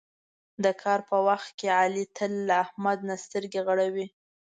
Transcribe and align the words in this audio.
د 0.63 0.65
کار 0.81 0.99
په 1.09 1.17
وخت 1.27 1.49
کې 1.59 1.67
علي 1.79 2.05
تل 2.17 2.31
له 2.47 2.55
احمد 2.65 2.99
نه 3.09 3.15
سترګې 3.23 3.59
غړوي. 3.67 4.07